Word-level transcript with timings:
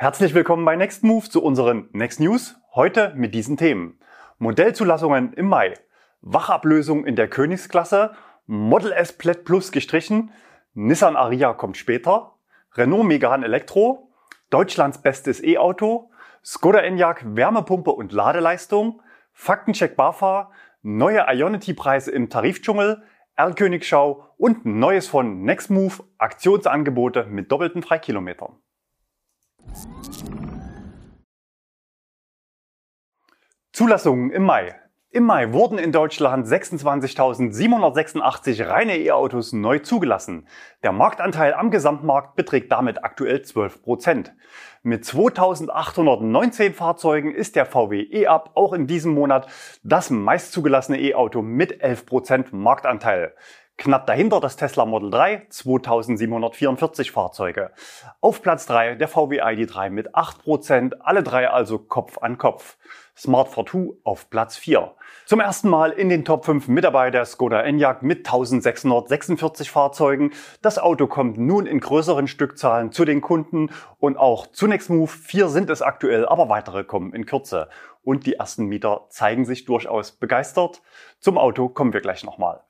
Herzlich 0.00 0.32
willkommen 0.32 0.64
bei 0.64 0.76
Next 0.76 1.02
Move 1.02 1.28
zu 1.28 1.42
unseren 1.42 1.88
Next 1.90 2.20
News. 2.20 2.54
Heute 2.72 3.12
mit 3.16 3.34
diesen 3.34 3.56
Themen. 3.56 3.98
Modellzulassungen 4.38 5.32
im 5.32 5.48
Mai. 5.48 5.74
Wachablösung 6.20 7.04
in 7.04 7.16
der 7.16 7.26
Königsklasse. 7.26 8.12
Model 8.46 8.92
S 8.92 9.12
Plaid 9.12 9.44
Plus 9.44 9.72
gestrichen. 9.72 10.30
Nissan 10.72 11.16
Aria 11.16 11.52
kommt 11.52 11.76
später. 11.76 12.36
Renault 12.76 13.06
Megane 13.06 13.44
Elektro. 13.44 14.12
Deutschlands 14.50 15.02
bestes 15.02 15.42
E-Auto. 15.42 16.12
Skoda 16.44 16.78
Enyaq 16.78 17.24
Wärmepumpe 17.34 17.90
und 17.90 18.12
Ladeleistung. 18.12 19.02
Faktencheck 19.32 19.96
BAFA. 19.96 20.52
Neue 20.82 21.26
Ionity-Preise 21.28 22.12
im 22.12 22.30
Tarifdschungel. 22.30 23.02
R-Königschau 23.34 24.28
und 24.36 24.64
Neues 24.64 25.08
von 25.08 25.42
Nextmove, 25.42 26.04
Aktionsangebote 26.18 27.24
mit 27.24 27.50
doppelten 27.50 27.82
Freikilometern. 27.82 28.60
Zulassungen 33.78 34.32
im 34.32 34.42
Mai. 34.42 34.74
Im 35.10 35.22
Mai 35.22 35.52
wurden 35.52 35.78
in 35.78 35.92
Deutschland 35.92 36.46
26.786 36.46 38.68
reine 38.68 38.98
E-Autos 38.98 39.52
neu 39.52 39.78
zugelassen. 39.78 40.48
Der 40.82 40.90
Marktanteil 40.90 41.54
am 41.54 41.70
Gesamtmarkt 41.70 42.34
beträgt 42.34 42.72
damit 42.72 43.04
aktuell 43.04 43.42
12 43.42 43.82
Prozent. 43.82 44.34
Mit 44.82 45.04
2.819 45.04 46.72
Fahrzeugen 46.72 47.32
ist 47.32 47.54
der 47.54 47.66
VW 47.66 48.02
E-Up 48.02 48.50
auch 48.54 48.72
in 48.72 48.88
diesem 48.88 49.14
Monat 49.14 49.46
das 49.84 50.10
meist 50.10 50.50
zugelassene 50.50 51.00
E-Auto 51.00 51.40
mit 51.40 51.80
11 51.80 52.04
Prozent 52.04 52.52
Marktanteil. 52.52 53.32
Knapp 53.80 54.08
dahinter 54.08 54.40
das 54.40 54.56
Tesla 54.56 54.84
Model 54.84 55.08
3, 55.08 55.46
2744 55.50 57.12
Fahrzeuge. 57.12 57.70
Auf 58.20 58.42
Platz 58.42 58.66
3 58.66 58.96
der 58.96 59.06
VW 59.06 59.40
ID3 59.40 59.88
mit 59.88 60.16
8%, 60.16 60.94
alle 60.98 61.22
drei 61.22 61.48
also 61.48 61.78
Kopf 61.78 62.18
an 62.18 62.38
Kopf. 62.38 62.76
Smart 63.16 63.48
Fortwo 63.48 63.96
auf 64.02 64.30
Platz 64.30 64.56
4. 64.56 64.96
Zum 65.26 65.38
ersten 65.38 65.68
Mal 65.68 65.92
in 65.92 66.08
den 66.08 66.24
Top 66.24 66.44
5 66.44 66.66
Mitarbeiter 66.66 67.24
Skoda 67.24 67.62
Enyaq 67.62 68.02
mit 68.02 68.26
1646 68.26 69.70
Fahrzeugen. 69.70 70.32
Das 70.60 70.80
Auto 70.80 71.06
kommt 71.06 71.38
nun 71.38 71.66
in 71.66 71.78
größeren 71.78 72.26
Stückzahlen 72.26 72.90
zu 72.90 73.04
den 73.04 73.20
Kunden 73.20 73.70
und 73.98 74.16
auch 74.16 74.48
zunächst 74.48 74.90
Move. 74.90 75.06
Vier 75.06 75.48
sind 75.48 75.70
es 75.70 75.82
aktuell, 75.82 76.26
aber 76.26 76.48
weitere 76.48 76.82
kommen 76.82 77.12
in 77.12 77.26
Kürze. 77.26 77.68
Und 78.02 78.26
die 78.26 78.34
ersten 78.34 78.66
Mieter 78.66 79.06
zeigen 79.10 79.44
sich 79.44 79.66
durchaus 79.66 80.10
begeistert. 80.10 80.82
Zum 81.20 81.38
Auto 81.38 81.68
kommen 81.68 81.92
wir 81.92 82.00
gleich 82.00 82.24
nochmal. 82.24 82.64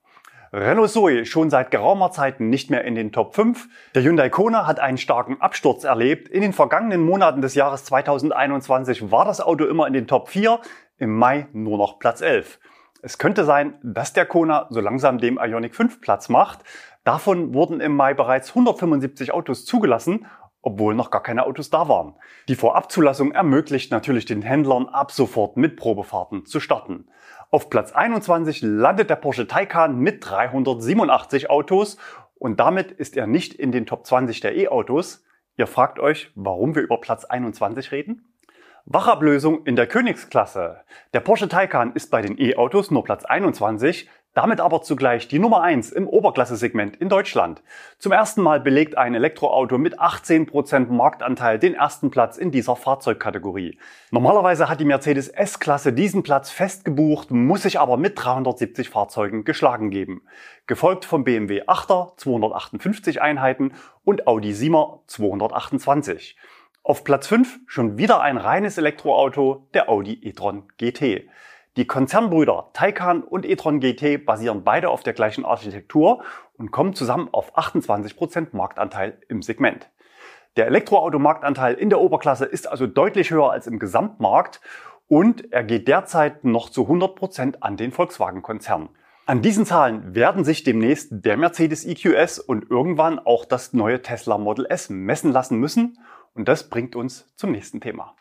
Renault 0.52 0.90
Zoe 0.90 1.26
schon 1.26 1.50
seit 1.50 1.70
geraumer 1.70 2.10
Zeit 2.10 2.40
nicht 2.40 2.70
mehr 2.70 2.84
in 2.84 2.94
den 2.94 3.12
Top 3.12 3.34
5. 3.34 3.68
Der 3.94 4.02
Hyundai 4.02 4.30
Kona 4.30 4.66
hat 4.66 4.80
einen 4.80 4.96
starken 4.96 5.38
Absturz 5.42 5.84
erlebt. 5.84 6.28
In 6.28 6.40
den 6.40 6.54
vergangenen 6.54 7.02
Monaten 7.02 7.42
des 7.42 7.54
Jahres 7.54 7.84
2021 7.84 9.10
war 9.10 9.26
das 9.26 9.42
Auto 9.42 9.66
immer 9.66 9.86
in 9.86 9.92
den 9.92 10.06
Top 10.06 10.30
4, 10.30 10.60
im 10.96 11.14
Mai 11.14 11.48
nur 11.52 11.76
noch 11.76 11.98
Platz 11.98 12.22
11. 12.22 12.58
Es 13.02 13.18
könnte 13.18 13.44
sein, 13.44 13.74
dass 13.82 14.14
der 14.14 14.24
Kona 14.24 14.66
so 14.70 14.80
langsam 14.80 15.18
dem 15.18 15.38
Ioniq 15.38 15.74
5 15.74 16.00
Platz 16.00 16.30
macht. 16.30 16.60
Davon 17.04 17.52
wurden 17.52 17.80
im 17.80 17.94
Mai 17.94 18.14
bereits 18.14 18.48
175 18.48 19.32
Autos 19.32 19.66
zugelassen 19.66 20.26
obwohl 20.62 20.94
noch 20.94 21.10
gar 21.10 21.22
keine 21.22 21.46
Autos 21.46 21.70
da 21.70 21.88
waren. 21.88 22.14
Die 22.48 22.54
Vorabzulassung 22.54 23.32
ermöglicht 23.32 23.90
natürlich 23.90 24.24
den 24.24 24.42
Händlern 24.42 24.86
ab 24.88 25.12
sofort 25.12 25.56
mit 25.56 25.76
Probefahrten 25.76 26.46
zu 26.46 26.60
starten. 26.60 27.08
Auf 27.50 27.70
Platz 27.70 27.92
21 27.92 28.62
landet 28.62 29.10
der 29.10 29.16
Porsche 29.16 29.46
Taycan 29.46 29.98
mit 29.98 30.28
387 30.28 31.48
Autos 31.48 31.96
und 32.34 32.60
damit 32.60 32.92
ist 32.92 33.16
er 33.16 33.26
nicht 33.26 33.54
in 33.54 33.72
den 33.72 33.86
Top 33.86 34.06
20 34.06 34.40
der 34.40 34.56
E-Autos. 34.56 35.24
Ihr 35.56 35.66
fragt 35.66 35.98
euch, 35.98 36.30
warum 36.34 36.74
wir 36.74 36.82
über 36.82 37.00
Platz 37.00 37.24
21 37.24 37.90
reden? 37.90 38.28
Wachablösung 38.90 39.66
in 39.66 39.76
der 39.76 39.86
Königsklasse. 39.86 40.80
Der 41.12 41.20
Porsche 41.20 41.48
Taycan 41.48 41.92
ist 41.92 42.10
bei 42.10 42.22
den 42.22 42.40
E-Autos 42.40 42.90
nur 42.90 43.04
Platz 43.04 43.24
21, 43.24 44.08
damit 44.38 44.60
aber 44.60 44.82
zugleich 44.82 45.26
die 45.26 45.40
Nummer 45.40 45.62
1 45.62 45.90
im 45.90 46.06
Oberklasse-Segment 46.06 46.94
in 46.94 47.08
Deutschland. 47.08 47.60
Zum 47.98 48.12
ersten 48.12 48.40
Mal 48.40 48.60
belegt 48.60 48.96
ein 48.96 49.16
Elektroauto 49.16 49.78
mit 49.78 49.98
18% 49.98 50.92
Marktanteil 50.92 51.58
den 51.58 51.74
ersten 51.74 52.12
Platz 52.12 52.36
in 52.36 52.52
dieser 52.52 52.76
Fahrzeugkategorie. 52.76 53.80
Normalerweise 54.12 54.68
hat 54.68 54.78
die 54.78 54.84
Mercedes 54.84 55.26
S-Klasse 55.26 55.92
diesen 55.92 56.22
Platz 56.22 56.50
fest 56.50 56.84
gebucht, 56.84 57.32
muss 57.32 57.62
sich 57.62 57.80
aber 57.80 57.96
mit 57.96 58.12
370 58.14 58.90
Fahrzeugen 58.90 59.42
geschlagen 59.42 59.90
geben. 59.90 60.22
Gefolgt 60.68 61.04
vom 61.04 61.24
BMW 61.24 61.64
8er 61.64 62.16
258 62.16 63.20
Einheiten 63.20 63.72
und 64.04 64.28
Audi 64.28 64.52
7er 64.52 65.00
228. 65.08 66.36
Auf 66.84 67.02
Platz 67.02 67.26
5 67.26 67.58
schon 67.66 67.98
wieder 67.98 68.20
ein 68.20 68.36
reines 68.36 68.78
Elektroauto, 68.78 69.66
der 69.74 69.88
Audi 69.88 70.20
e-tron 70.22 70.68
GT. 70.78 71.28
Die 71.78 71.86
Konzernbrüder 71.86 72.70
Taycan 72.72 73.22
und 73.22 73.46
e-tron 73.46 73.78
GT 73.78 74.26
basieren 74.26 74.64
beide 74.64 74.90
auf 74.90 75.04
der 75.04 75.12
gleichen 75.12 75.44
Architektur 75.44 76.24
und 76.56 76.72
kommen 76.72 76.92
zusammen 76.92 77.28
auf 77.30 77.56
28% 77.56 78.48
Marktanteil 78.50 79.16
im 79.28 79.42
Segment. 79.42 79.88
Der 80.56 80.66
Elektroautomarktanteil 80.66 81.74
in 81.74 81.88
der 81.88 82.00
Oberklasse 82.00 82.46
ist 82.46 82.68
also 82.68 82.88
deutlich 82.88 83.30
höher 83.30 83.52
als 83.52 83.68
im 83.68 83.78
Gesamtmarkt 83.78 84.60
und 85.06 85.52
er 85.52 85.62
geht 85.62 85.86
derzeit 85.86 86.42
noch 86.42 86.68
zu 86.68 86.82
100% 86.88 87.58
an 87.60 87.76
den 87.76 87.92
Volkswagen-Konzern. 87.92 88.88
An 89.26 89.40
diesen 89.40 89.64
Zahlen 89.64 90.16
werden 90.16 90.42
sich 90.42 90.64
demnächst 90.64 91.10
der 91.12 91.36
Mercedes 91.36 91.86
EQS 91.86 92.40
und 92.40 92.68
irgendwann 92.68 93.20
auch 93.20 93.44
das 93.44 93.72
neue 93.72 94.02
Tesla 94.02 94.36
Model 94.36 94.66
S 94.68 94.90
messen 94.90 95.30
lassen 95.30 95.60
müssen 95.60 96.00
und 96.34 96.48
das 96.48 96.70
bringt 96.70 96.96
uns 96.96 97.32
zum 97.36 97.52
nächsten 97.52 97.80
Thema. 97.80 98.16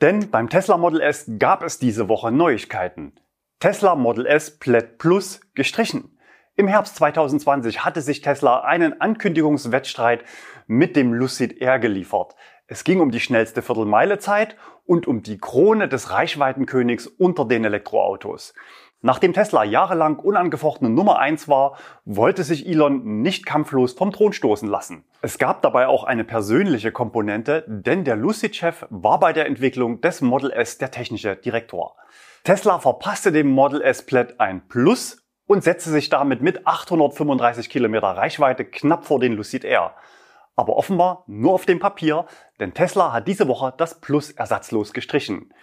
Denn 0.00 0.30
beim 0.30 0.48
Tesla 0.48 0.78
Model 0.78 1.00
S 1.02 1.30
gab 1.38 1.62
es 1.62 1.78
diese 1.78 2.08
Woche 2.08 2.32
Neuigkeiten. 2.32 3.12
Tesla 3.58 3.94
Model 3.94 4.24
S 4.24 4.58
Plaid 4.58 4.96
Plus 4.96 5.40
gestrichen. 5.54 6.18
Im 6.56 6.68
Herbst 6.68 6.96
2020 6.96 7.84
hatte 7.84 8.00
sich 8.00 8.22
Tesla 8.22 8.60
einen 8.60 8.98
Ankündigungswettstreit 9.00 10.24
mit 10.66 10.96
dem 10.96 11.12
Lucid 11.12 11.60
Air 11.60 11.78
geliefert. 11.78 12.34
Es 12.66 12.84
ging 12.84 13.00
um 13.00 13.10
die 13.10 13.20
schnellste 13.20 13.60
Viertelmeilezeit 13.60 14.56
und 14.86 15.06
um 15.06 15.22
die 15.22 15.38
Krone 15.38 15.88
des 15.88 16.10
Reichweitenkönigs 16.10 17.06
unter 17.06 17.44
den 17.44 17.64
Elektroautos. 17.64 18.54
Nachdem 19.02 19.32
Tesla 19.32 19.64
jahrelang 19.64 20.18
unangefochtene 20.18 20.90
Nummer 20.90 21.18
eins 21.18 21.48
war, 21.48 21.78
wollte 22.04 22.44
sich 22.44 22.66
Elon 22.66 23.22
nicht 23.22 23.46
kampflos 23.46 23.94
vom 23.94 24.12
Thron 24.12 24.34
stoßen 24.34 24.68
lassen. 24.68 25.04
Es 25.22 25.38
gab 25.38 25.62
dabei 25.62 25.86
auch 25.86 26.04
eine 26.04 26.24
persönliche 26.24 26.92
Komponente, 26.92 27.64
denn 27.66 28.04
der 28.04 28.16
Lucid-Chef 28.16 28.86
war 28.90 29.18
bei 29.18 29.32
der 29.32 29.46
Entwicklung 29.46 30.02
des 30.02 30.20
Model 30.20 30.50
S 30.50 30.76
der 30.76 30.90
technische 30.90 31.34
Direktor. 31.34 31.96
Tesla 32.44 32.78
verpasste 32.78 33.32
dem 33.32 33.48
Model 33.50 33.80
S 33.80 34.04
Plaid 34.04 34.38
ein 34.38 34.68
Plus 34.68 35.24
und 35.46 35.64
setzte 35.64 35.88
sich 35.88 36.10
damit 36.10 36.42
mit 36.42 36.66
835 36.66 37.70
Kilometer 37.70 38.08
Reichweite 38.08 38.66
knapp 38.66 39.06
vor 39.06 39.18
den 39.18 39.32
Lucid 39.32 39.64
Air. 39.64 39.94
Aber 40.56 40.76
offenbar 40.76 41.24
nur 41.26 41.54
auf 41.54 41.64
dem 41.64 41.78
Papier, 41.78 42.26
denn 42.58 42.74
Tesla 42.74 43.14
hat 43.14 43.26
diese 43.26 43.48
Woche 43.48 43.72
das 43.78 44.00
Plus 44.00 44.30
ersatzlos 44.30 44.92
gestrichen. 44.92 45.54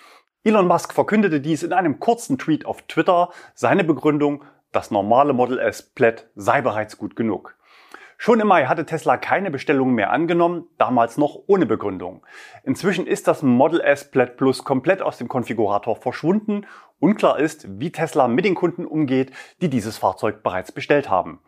Elon 0.47 0.65
Musk 0.65 0.93
verkündete 0.93 1.41
dies 1.41 1.61
in 1.63 1.73
einem 1.73 1.99
kurzen 1.99 2.37
Tweet 2.37 2.65
auf 2.65 2.81
Twitter. 2.83 3.31
Seine 3.53 3.83
Begründung, 3.83 4.45
das 4.71 4.91
normale 4.91 5.33
Model 5.33 5.59
S 5.59 5.83
Plaid 5.83 6.29
sei 6.35 6.61
bereits 6.61 6.97
gut 6.97 7.17
genug. 7.17 7.57
Schon 8.17 8.39
im 8.39 8.47
Mai 8.47 8.63
hatte 8.63 8.85
Tesla 8.85 9.17
keine 9.17 9.51
Bestellungen 9.51 9.93
mehr 9.93 10.09
angenommen, 10.09 10.69
damals 10.77 11.17
noch 11.17 11.37
ohne 11.47 11.65
Begründung. 11.65 12.25
Inzwischen 12.63 13.07
ist 13.07 13.27
das 13.27 13.43
Model 13.43 13.81
S 13.81 14.09
Plaid 14.09 14.37
Plus 14.37 14.63
komplett 14.63 15.01
aus 15.01 15.17
dem 15.17 15.27
Konfigurator 15.27 15.97
verschwunden. 15.97 16.65
Unklar 17.01 17.39
ist, 17.39 17.67
wie 17.81 17.91
Tesla 17.91 18.29
mit 18.29 18.45
den 18.45 18.55
Kunden 18.55 18.85
umgeht, 18.85 19.33
die 19.61 19.69
dieses 19.69 19.97
Fahrzeug 19.97 20.43
bereits 20.43 20.71
bestellt 20.71 21.09
haben. 21.09 21.41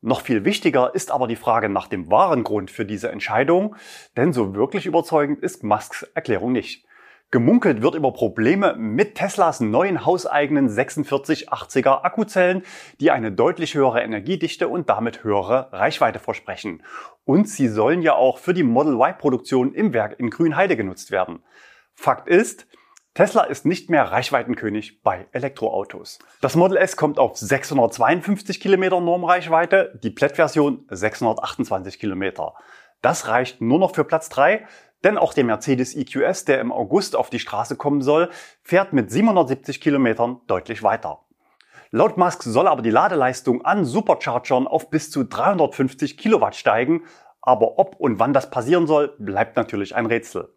Noch 0.00 0.22
viel 0.22 0.44
wichtiger 0.44 0.92
ist 0.92 1.12
aber 1.12 1.28
die 1.28 1.36
Frage 1.36 1.68
nach 1.68 1.86
dem 1.86 2.10
wahren 2.10 2.42
Grund 2.42 2.72
für 2.72 2.84
diese 2.84 3.12
Entscheidung, 3.12 3.76
denn 4.16 4.32
so 4.32 4.56
wirklich 4.56 4.86
überzeugend 4.86 5.38
ist 5.38 5.62
Musks 5.62 6.02
Erklärung 6.14 6.50
nicht. 6.50 6.84
Gemunkelt 7.32 7.80
wird 7.80 7.94
über 7.94 8.12
Probleme 8.12 8.74
mit 8.74 9.14
Teslas 9.14 9.60
neuen 9.60 10.04
hauseigenen 10.04 10.68
4680er 10.68 12.02
Akkuzellen, 12.02 12.64
die 12.98 13.12
eine 13.12 13.30
deutlich 13.30 13.76
höhere 13.76 14.02
Energiedichte 14.02 14.66
und 14.66 14.88
damit 14.88 15.22
höhere 15.22 15.68
Reichweite 15.72 16.18
versprechen. 16.18 16.82
Und 17.24 17.48
sie 17.48 17.68
sollen 17.68 18.02
ja 18.02 18.14
auch 18.14 18.38
für 18.38 18.52
die 18.52 18.64
Model 18.64 18.94
Y 18.94 19.16
Produktion 19.16 19.72
im 19.74 19.92
Werk 19.92 20.18
in 20.18 20.30
Grünheide 20.30 20.76
genutzt 20.76 21.12
werden. 21.12 21.44
Fakt 21.94 22.26
ist, 22.26 22.66
Tesla 23.14 23.44
ist 23.44 23.64
nicht 23.64 23.90
mehr 23.90 24.10
Reichweitenkönig 24.10 25.02
bei 25.02 25.28
Elektroautos. 25.30 26.18
Das 26.40 26.56
Model 26.56 26.78
S 26.78 26.96
kommt 26.96 27.20
auf 27.20 27.36
652 27.36 28.58
Kilometer 28.58 29.00
Normreichweite, 29.00 30.00
die 30.02 30.10
Plaid-Version 30.10 30.84
628 30.88 32.00
Kilometer. 32.00 32.54
Das 33.02 33.28
reicht 33.28 33.60
nur 33.60 33.78
noch 33.78 33.94
für 33.94 34.04
Platz 34.04 34.28
3, 34.30 34.66
denn 35.04 35.18
auch 35.18 35.34
der 35.34 35.44
Mercedes 35.44 35.94
EQS, 35.94 36.44
der 36.44 36.60
im 36.60 36.72
August 36.72 37.16
auf 37.16 37.30
die 37.30 37.38
Straße 37.38 37.76
kommen 37.76 38.02
soll, 38.02 38.30
fährt 38.62 38.92
mit 38.92 39.10
770 39.10 39.80
Kilometern 39.80 40.40
deutlich 40.46 40.82
weiter. 40.82 41.20
Laut 41.90 42.16
Musk 42.16 42.42
soll 42.44 42.68
aber 42.68 42.82
die 42.82 42.90
Ladeleistung 42.90 43.64
an 43.64 43.84
Superchargern 43.84 44.68
auf 44.68 44.90
bis 44.90 45.10
zu 45.10 45.24
350 45.24 46.16
Kilowatt 46.16 46.54
steigen, 46.54 47.02
Aber 47.42 47.78
ob 47.78 47.96
und 47.96 48.18
wann 48.18 48.34
das 48.34 48.50
passieren 48.50 48.86
soll, 48.86 49.14
bleibt 49.18 49.56
natürlich 49.56 49.96
ein 49.96 50.04
Rätsel. 50.04 50.54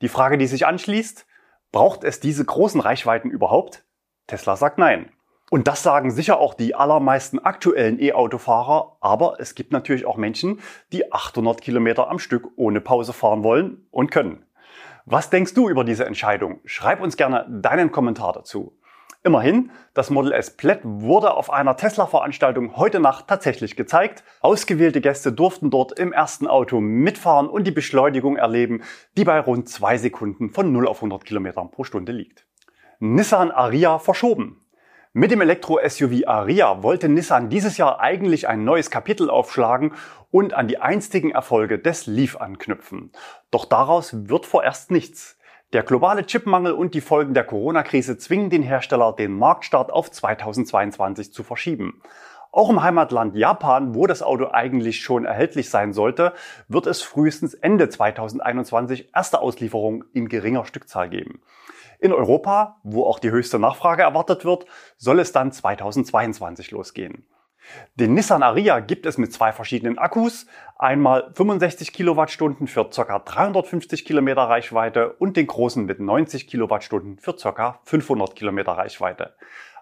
Die 0.00 0.08
Frage, 0.08 0.38
die 0.38 0.46
sich 0.46 0.66
anschließt, 0.66 1.26
braucht 1.72 2.04
es 2.04 2.20
diese 2.20 2.44
großen 2.44 2.80
Reichweiten 2.80 3.30
überhaupt? 3.30 3.84
Tesla 4.26 4.56
sagt 4.56 4.78
nein. 4.78 5.12
Und 5.52 5.68
das 5.68 5.82
sagen 5.82 6.10
sicher 6.10 6.38
auch 6.38 6.54
die 6.54 6.74
allermeisten 6.74 7.38
aktuellen 7.38 8.00
E-Autofahrer, 8.00 8.96
aber 9.02 9.36
es 9.38 9.54
gibt 9.54 9.70
natürlich 9.70 10.06
auch 10.06 10.16
Menschen, 10.16 10.60
die 10.92 11.12
800 11.12 11.60
Kilometer 11.60 12.08
am 12.08 12.18
Stück 12.18 12.48
ohne 12.56 12.80
Pause 12.80 13.12
fahren 13.12 13.44
wollen 13.44 13.86
und 13.90 14.10
können. 14.10 14.46
Was 15.04 15.28
denkst 15.28 15.52
du 15.52 15.68
über 15.68 15.84
diese 15.84 16.06
Entscheidung? 16.06 16.60
Schreib 16.64 17.02
uns 17.02 17.18
gerne 17.18 17.44
deinen 17.50 17.92
Kommentar 17.92 18.32
dazu. 18.32 18.78
Immerhin, 19.24 19.70
das 19.92 20.08
Model 20.08 20.32
S 20.32 20.56
Plaid 20.56 20.80
wurde 20.84 21.34
auf 21.34 21.52
einer 21.52 21.76
Tesla-Veranstaltung 21.76 22.78
heute 22.78 22.98
Nacht 22.98 23.28
tatsächlich 23.28 23.76
gezeigt. 23.76 24.24
Ausgewählte 24.40 25.02
Gäste 25.02 25.34
durften 25.34 25.68
dort 25.68 25.98
im 25.98 26.14
ersten 26.14 26.46
Auto 26.46 26.80
mitfahren 26.80 27.50
und 27.50 27.66
die 27.66 27.72
Beschleunigung 27.72 28.36
erleben, 28.36 28.80
die 29.18 29.24
bei 29.24 29.38
rund 29.38 29.68
zwei 29.68 29.98
Sekunden 29.98 30.48
von 30.48 30.72
0 30.72 30.88
auf 30.88 30.96
100 30.96 31.26
Kilometern 31.26 31.70
pro 31.70 31.84
Stunde 31.84 32.12
liegt. 32.12 32.46
Nissan 33.00 33.50
Aria 33.50 33.98
verschoben. 33.98 34.61
Mit 35.14 35.30
dem 35.30 35.42
Elektro-SUV 35.42 36.26
Aria 36.26 36.82
wollte 36.82 37.06
Nissan 37.06 37.50
dieses 37.50 37.76
Jahr 37.76 38.00
eigentlich 38.00 38.48
ein 38.48 38.64
neues 38.64 38.90
Kapitel 38.90 39.28
aufschlagen 39.28 39.92
und 40.30 40.54
an 40.54 40.68
die 40.68 40.78
einstigen 40.78 41.32
Erfolge 41.32 41.78
des 41.78 42.06
Leaf 42.06 42.38
anknüpfen. 42.38 43.12
Doch 43.50 43.66
daraus 43.66 44.30
wird 44.30 44.46
vorerst 44.46 44.90
nichts. 44.90 45.36
Der 45.74 45.82
globale 45.82 46.24
Chipmangel 46.24 46.72
und 46.72 46.94
die 46.94 47.02
Folgen 47.02 47.34
der 47.34 47.44
Corona-Krise 47.44 48.16
zwingen 48.16 48.48
den 48.48 48.62
Hersteller, 48.62 49.12
den 49.12 49.36
Marktstart 49.36 49.92
auf 49.92 50.10
2022 50.10 51.30
zu 51.30 51.42
verschieben. 51.42 52.00
Auch 52.50 52.70
im 52.70 52.82
Heimatland 52.82 53.36
Japan, 53.36 53.94
wo 53.94 54.06
das 54.06 54.22
Auto 54.22 54.48
eigentlich 54.50 55.02
schon 55.02 55.26
erhältlich 55.26 55.68
sein 55.68 55.92
sollte, 55.92 56.32
wird 56.68 56.86
es 56.86 57.02
frühestens 57.02 57.52
Ende 57.52 57.90
2021 57.90 59.10
erste 59.14 59.42
Auslieferungen 59.42 60.04
in 60.14 60.30
geringer 60.30 60.64
Stückzahl 60.64 61.10
geben. 61.10 61.42
In 62.02 62.12
Europa, 62.12 62.80
wo 62.82 63.04
auch 63.04 63.20
die 63.20 63.30
höchste 63.30 63.60
Nachfrage 63.60 64.02
erwartet 64.02 64.44
wird, 64.44 64.66
soll 64.96 65.20
es 65.20 65.30
dann 65.30 65.52
2022 65.52 66.72
losgehen. 66.72 67.28
Den 67.94 68.14
Nissan 68.14 68.42
Ariya 68.42 68.80
gibt 68.80 69.06
es 69.06 69.18
mit 69.18 69.32
zwei 69.32 69.52
verschiedenen 69.52 69.98
Akkus, 69.98 70.46
einmal 70.76 71.30
65 71.34 71.92
Kilowattstunden 71.92 72.66
für 72.66 72.90
ca. 72.90 73.20
350 73.20 74.04
Kilometer 74.04 74.42
Reichweite 74.42 75.12
und 75.12 75.36
den 75.36 75.46
großen 75.46 75.84
mit 75.84 76.00
90 76.00 76.48
Kilowattstunden 76.48 77.20
für 77.20 77.34
ca. 77.36 77.78
500 77.84 78.34
Kilometer 78.34 78.72
Reichweite. 78.72 79.36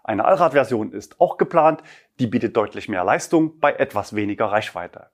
Eine 0.05 0.27
Allradversion 0.27 0.93
ist 0.93 1.23
auch 1.23 1.39
geplant, 1.39 1.83
die 2.19 2.27
bietet 2.27 2.55
deutlich 2.55 2.91
mehr 2.91 3.03
Leistung 3.03 3.59
bei 3.61 3.73
etwas 3.73 4.15
weniger 4.15 4.53
Reichweite. 4.53 5.07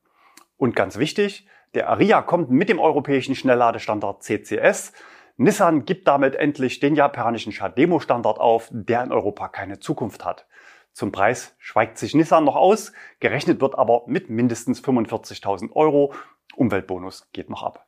Und 0.57 0.75
ganz 0.75 0.99
wichtig, 0.99 1.47
der 1.75 1.89
Ariya 1.89 2.23
kommt 2.23 2.51
mit 2.51 2.69
dem 2.69 2.81
europäischen 2.81 3.37
Schnellladestandard 3.37 4.25
CCS, 4.25 4.93
Nissan 5.39 5.85
gibt 5.85 6.09
damit 6.09 6.35
endlich 6.35 6.81
den 6.81 6.95
japanischen 6.95 7.53
Shademo-Standard 7.53 8.39
auf, 8.39 8.71
der 8.73 9.03
in 9.03 9.13
Europa 9.13 9.49
keine 9.49 9.79
Zukunft 9.79 10.25
hat. 10.25 10.47
Zum 10.93 11.13
Preis 11.13 11.55
schweigt 11.59 11.99
sich 11.99 12.15
Nissan 12.15 12.45
noch 12.45 12.57
aus, 12.57 12.93
gerechnet 13.21 13.61
wird 13.61 13.77
aber 13.77 14.05
mit 14.07 14.31
mindestens 14.31 14.83
45.000 14.83 15.73
Euro. 15.73 16.15
Umweltbonus 16.55 17.29
geht 17.33 17.51
noch 17.51 17.63
ab. 17.63 17.87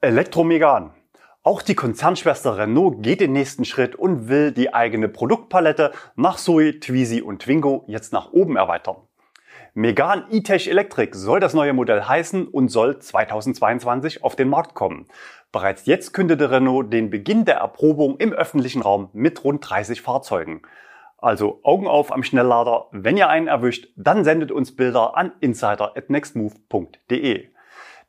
Elektromegan. 0.00 0.92
Auch 1.44 1.62
die 1.62 1.76
Konzernschwester 1.76 2.58
Renault 2.58 3.04
geht 3.04 3.20
den 3.20 3.32
nächsten 3.32 3.64
Schritt 3.64 3.94
und 3.94 4.28
will 4.28 4.50
die 4.50 4.74
eigene 4.74 5.08
Produktpalette 5.08 5.92
nach 6.16 6.38
Zoe, 6.38 6.80
Twizy 6.80 7.22
und 7.22 7.42
Twingo 7.42 7.84
jetzt 7.86 8.12
nach 8.12 8.32
oben 8.32 8.56
erweitern. 8.56 8.96
Megan 9.74 10.24
E-Tech 10.30 10.68
Electric 10.68 11.16
soll 11.16 11.38
das 11.38 11.54
neue 11.54 11.72
Modell 11.72 12.02
heißen 12.02 12.48
und 12.48 12.68
soll 12.68 12.98
2022 12.98 14.24
auf 14.24 14.34
den 14.34 14.48
Markt 14.48 14.74
kommen. 14.74 15.06
Bereits 15.52 15.86
jetzt 15.86 16.12
kündete 16.12 16.50
Renault 16.50 16.92
den 16.92 17.10
Beginn 17.10 17.44
der 17.44 17.56
Erprobung 17.56 18.16
im 18.16 18.32
öffentlichen 18.32 18.82
Raum 18.82 19.10
mit 19.12 19.44
rund 19.44 19.68
30 19.68 20.02
Fahrzeugen. 20.02 20.62
Also 21.18 21.60
Augen 21.62 21.86
auf 21.86 22.12
am 22.12 22.24
Schnelllader. 22.24 22.86
Wenn 22.90 23.16
ihr 23.16 23.28
einen 23.28 23.46
erwischt, 23.46 23.88
dann 23.96 24.24
sendet 24.24 24.50
uns 24.50 24.74
Bilder 24.74 25.16
an 25.16 25.32
insider@nextmove.de. 25.40 27.48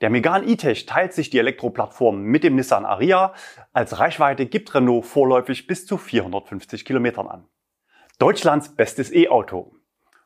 Der 0.01 0.09
Megane 0.09 0.47
E-Tech 0.47 0.87
teilt 0.87 1.13
sich 1.13 1.29
die 1.29 1.37
Elektroplattform 1.37 2.23
mit 2.23 2.43
dem 2.43 2.55
Nissan 2.55 2.85
Ariya. 2.85 3.33
Als 3.71 3.99
Reichweite 3.99 4.47
gibt 4.47 4.73
Renault 4.73 5.05
vorläufig 5.05 5.67
bis 5.67 5.85
zu 5.85 5.97
450 5.97 6.85
Kilometern 6.85 7.27
an. 7.27 7.45
Deutschlands 8.17 8.75
bestes 8.75 9.13
E-Auto. 9.13 9.75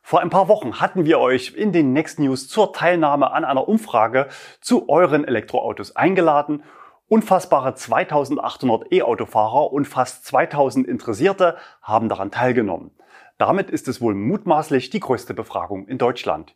Vor 0.08 0.20
ein 0.20 0.30
paar 0.30 0.46
Wochen 0.46 0.78
hatten 0.78 1.04
wir 1.04 1.18
euch 1.18 1.54
in 1.56 1.72
den 1.72 1.92
Next 1.92 2.20
News 2.20 2.46
zur 2.46 2.72
Teilnahme 2.72 3.32
an 3.32 3.44
einer 3.44 3.66
Umfrage 3.66 4.28
zu 4.60 4.88
euren 4.88 5.24
Elektroautos 5.24 5.96
eingeladen. 5.96 6.62
Unfassbare 7.08 7.74
2800 7.74 8.92
E-Autofahrer 8.92 9.72
und 9.72 9.84
fast 9.84 10.24
2000 10.24 10.86
Interessierte 10.86 11.56
haben 11.82 12.08
daran 12.08 12.30
teilgenommen. 12.30 12.92
Damit 13.36 13.68
ist 13.68 13.88
es 13.88 14.00
wohl 14.00 14.14
mutmaßlich 14.14 14.90
die 14.90 15.00
größte 15.00 15.34
Befragung 15.34 15.88
in 15.88 15.98
Deutschland. 15.98 16.54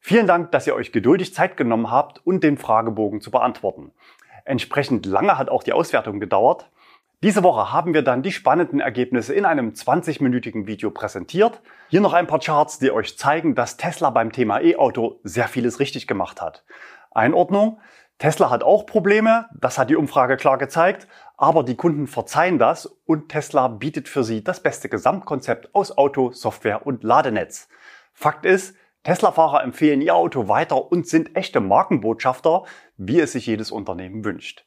Vielen 0.00 0.26
Dank, 0.26 0.50
dass 0.50 0.66
ihr 0.66 0.74
euch 0.74 0.90
geduldig 0.90 1.32
Zeit 1.32 1.56
genommen 1.56 1.92
habt 1.92 2.26
und 2.26 2.42
den 2.42 2.58
Fragebogen 2.58 3.20
zu 3.20 3.30
beantworten. 3.30 3.92
Entsprechend 4.44 5.06
lange 5.06 5.38
hat 5.38 5.50
auch 5.50 5.62
die 5.62 5.72
Auswertung 5.72 6.18
gedauert. 6.18 6.68
Diese 7.24 7.42
Woche 7.42 7.72
haben 7.72 7.94
wir 7.94 8.02
dann 8.02 8.22
die 8.22 8.30
spannenden 8.30 8.78
Ergebnisse 8.78 9.34
in 9.34 9.44
einem 9.44 9.70
20-minütigen 9.70 10.68
Video 10.68 10.92
präsentiert. 10.92 11.60
Hier 11.88 12.00
noch 12.00 12.12
ein 12.12 12.28
paar 12.28 12.38
Charts, 12.38 12.78
die 12.78 12.92
euch 12.92 13.18
zeigen, 13.18 13.56
dass 13.56 13.76
Tesla 13.76 14.10
beim 14.10 14.30
Thema 14.30 14.60
E-Auto 14.60 15.18
sehr 15.24 15.48
vieles 15.48 15.80
richtig 15.80 16.06
gemacht 16.06 16.40
hat. 16.40 16.64
Einordnung. 17.10 17.80
Tesla 18.18 18.50
hat 18.50 18.62
auch 18.62 18.86
Probleme, 18.86 19.46
das 19.52 19.78
hat 19.78 19.90
die 19.90 19.96
Umfrage 19.96 20.36
klar 20.36 20.58
gezeigt, 20.58 21.08
aber 21.36 21.64
die 21.64 21.74
Kunden 21.74 22.06
verzeihen 22.06 22.60
das 22.60 22.86
und 22.86 23.30
Tesla 23.30 23.66
bietet 23.66 24.08
für 24.08 24.22
sie 24.22 24.44
das 24.44 24.62
beste 24.62 24.88
Gesamtkonzept 24.88 25.74
aus 25.74 25.98
Auto, 25.98 26.30
Software 26.30 26.86
und 26.86 27.02
Ladenetz. 27.02 27.68
Fakt 28.12 28.46
ist, 28.46 28.76
Tesla-Fahrer 29.02 29.64
empfehlen 29.64 30.02
ihr 30.02 30.14
Auto 30.14 30.46
weiter 30.46 30.92
und 30.92 31.08
sind 31.08 31.34
echte 31.34 31.58
Markenbotschafter, 31.58 32.62
wie 32.96 33.18
es 33.18 33.32
sich 33.32 33.46
jedes 33.46 33.72
Unternehmen 33.72 34.24
wünscht. 34.24 34.64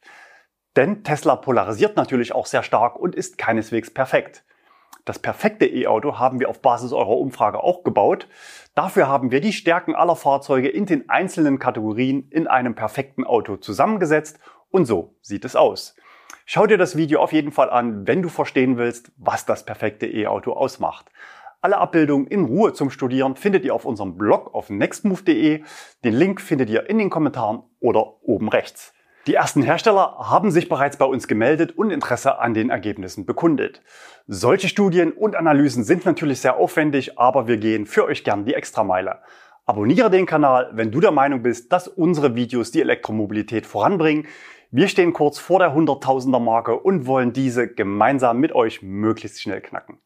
Denn 0.75 1.03
Tesla 1.03 1.35
polarisiert 1.35 1.95
natürlich 1.95 2.33
auch 2.33 2.45
sehr 2.45 2.63
stark 2.63 2.97
und 2.97 3.15
ist 3.15 3.37
keineswegs 3.37 3.91
perfekt. 3.91 4.43
Das 5.05 5.19
perfekte 5.19 5.65
E-Auto 5.65 6.19
haben 6.19 6.39
wir 6.39 6.49
auf 6.49 6.61
Basis 6.61 6.93
eurer 6.93 7.17
Umfrage 7.17 7.63
auch 7.63 7.83
gebaut. 7.83 8.27
Dafür 8.75 9.07
haben 9.07 9.31
wir 9.31 9.41
die 9.41 9.53
Stärken 9.53 9.95
aller 9.95 10.15
Fahrzeuge 10.15 10.69
in 10.69 10.85
den 10.85 11.09
einzelnen 11.09 11.57
Kategorien 11.57 12.27
in 12.29 12.47
einem 12.47 12.75
perfekten 12.75 13.25
Auto 13.25 13.57
zusammengesetzt 13.57 14.39
und 14.69 14.85
so 14.85 15.15
sieht 15.21 15.43
es 15.43 15.55
aus. 15.55 15.95
Schau 16.45 16.67
dir 16.67 16.77
das 16.77 16.95
Video 16.95 17.19
auf 17.19 17.33
jeden 17.33 17.51
Fall 17.51 17.69
an, 17.69 18.07
wenn 18.07 18.21
du 18.21 18.29
verstehen 18.29 18.77
willst, 18.77 19.11
was 19.17 19.45
das 19.45 19.65
perfekte 19.65 20.05
E-Auto 20.05 20.53
ausmacht. 20.53 21.07
Alle 21.61 21.77
Abbildungen 21.77 22.27
in 22.27 22.45
Ruhe 22.45 22.73
zum 22.73 22.89
Studieren 22.89 23.35
findet 23.35 23.65
ihr 23.65 23.75
auf 23.75 23.85
unserem 23.85 24.17
Blog 24.17 24.53
auf 24.53 24.69
nextmove.de. 24.69 25.63
Den 26.03 26.13
Link 26.13 26.41
findet 26.41 26.69
ihr 26.69 26.89
in 26.89 26.97
den 26.97 27.09
Kommentaren 27.09 27.63
oder 27.79 28.23
oben 28.23 28.49
rechts. 28.49 28.93
Die 29.27 29.35
ersten 29.35 29.61
Hersteller 29.61 30.15
haben 30.17 30.49
sich 30.49 30.67
bereits 30.67 30.97
bei 30.97 31.05
uns 31.05 31.27
gemeldet 31.27 31.77
und 31.77 31.91
Interesse 31.91 32.39
an 32.39 32.55
den 32.55 32.71
Ergebnissen 32.71 33.27
bekundet. 33.27 33.83
Solche 34.25 34.67
Studien 34.67 35.11
und 35.11 35.35
Analysen 35.35 35.83
sind 35.83 36.05
natürlich 36.05 36.41
sehr 36.41 36.57
aufwendig, 36.57 37.19
aber 37.19 37.47
wir 37.47 37.57
gehen 37.57 37.85
für 37.85 38.05
euch 38.05 38.23
gern 38.23 38.45
die 38.45 38.55
Extrameile. 38.55 39.19
Abonniere 39.67 40.09
den 40.09 40.25
Kanal, 40.25 40.71
wenn 40.73 40.91
du 40.91 40.99
der 40.99 41.11
Meinung 41.11 41.43
bist, 41.43 41.71
dass 41.71 41.87
unsere 41.87 42.35
Videos 42.35 42.71
die 42.71 42.81
Elektromobilität 42.81 43.67
voranbringen. 43.67 44.25
Wir 44.71 44.87
stehen 44.87 45.13
kurz 45.13 45.37
vor 45.37 45.59
der 45.59 45.75
100.000er 45.75 46.39
Marke 46.39 46.79
und 46.79 47.05
wollen 47.05 47.31
diese 47.31 47.67
gemeinsam 47.67 48.39
mit 48.39 48.53
euch 48.53 48.81
möglichst 48.81 49.39
schnell 49.39 49.61
knacken. 49.61 49.99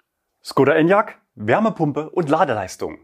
Skoda 0.44 0.74
Enyaq, 0.74 1.16
Wärmepumpe 1.36 2.10
und 2.10 2.30
Ladeleistung. 2.30 3.00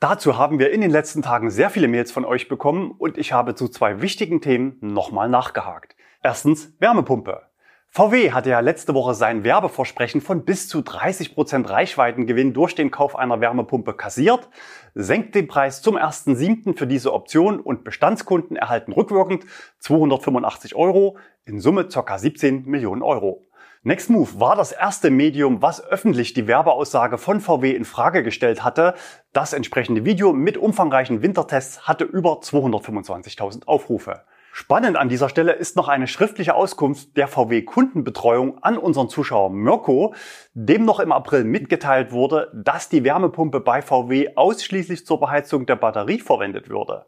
Dazu 0.00 0.38
haben 0.38 0.58
wir 0.58 0.70
in 0.70 0.80
den 0.80 0.90
letzten 0.90 1.20
Tagen 1.20 1.50
sehr 1.50 1.68
viele 1.68 1.86
Mails 1.86 2.10
von 2.10 2.24
euch 2.24 2.48
bekommen 2.48 2.90
und 2.90 3.18
ich 3.18 3.34
habe 3.34 3.54
zu 3.54 3.68
zwei 3.68 4.00
wichtigen 4.00 4.40
Themen 4.40 4.78
nochmal 4.80 5.28
nachgehakt. 5.28 5.94
Erstens 6.22 6.72
Wärmepumpe. 6.78 7.42
VW 7.90 8.32
hatte 8.32 8.48
ja 8.48 8.60
letzte 8.60 8.94
Woche 8.94 9.12
sein 9.12 9.44
Werbeversprechen 9.44 10.22
von 10.22 10.46
bis 10.46 10.68
zu 10.68 10.80
30 10.80 11.34
Prozent 11.34 11.68
Reichweitengewinn 11.68 12.54
durch 12.54 12.74
den 12.74 12.90
Kauf 12.90 13.14
einer 13.14 13.42
Wärmepumpe 13.42 13.92
kassiert, 13.92 14.48
senkt 14.94 15.34
den 15.34 15.48
Preis 15.48 15.82
zum 15.82 15.98
1.7. 15.98 16.78
für 16.78 16.86
diese 16.86 17.12
Option 17.12 17.60
und 17.60 17.84
Bestandskunden 17.84 18.56
erhalten 18.56 18.92
rückwirkend 18.92 19.44
285 19.80 20.76
Euro, 20.76 21.18
in 21.44 21.60
Summe 21.60 21.88
ca. 21.88 22.16
17 22.16 22.64
Millionen 22.64 23.02
Euro. 23.02 23.49
Nextmove 23.82 24.38
war 24.38 24.56
das 24.56 24.72
erste 24.72 25.10
Medium, 25.10 25.62
was 25.62 25.82
öffentlich 25.82 26.34
die 26.34 26.46
Werbeaussage 26.46 27.16
von 27.16 27.40
VW 27.40 27.70
in 27.70 27.86
Frage 27.86 28.22
gestellt 28.22 28.62
hatte. 28.62 28.92
Das 29.32 29.54
entsprechende 29.54 30.04
Video 30.04 30.34
mit 30.34 30.58
umfangreichen 30.58 31.22
Wintertests 31.22 31.88
hatte 31.88 32.04
über 32.04 32.40
225.000 32.40 33.66
Aufrufe. 33.66 34.20
Spannend 34.52 34.98
an 34.98 35.08
dieser 35.08 35.30
Stelle 35.30 35.52
ist 35.52 35.76
noch 35.76 35.88
eine 35.88 36.08
schriftliche 36.08 36.54
Auskunft 36.54 37.16
der 37.16 37.26
VW 37.26 37.62
Kundenbetreuung 37.62 38.62
an 38.62 38.76
unseren 38.76 39.08
Zuschauer 39.08 39.48
Mirko, 39.48 40.14
dem 40.52 40.84
noch 40.84 41.00
im 41.00 41.10
April 41.10 41.44
mitgeteilt 41.44 42.12
wurde, 42.12 42.52
dass 42.52 42.90
die 42.90 43.02
Wärmepumpe 43.02 43.60
bei 43.60 43.80
VW 43.80 44.36
ausschließlich 44.36 45.06
zur 45.06 45.20
Beheizung 45.20 45.64
der 45.64 45.76
Batterie 45.76 46.18
verwendet 46.18 46.68
würde. 46.68 47.06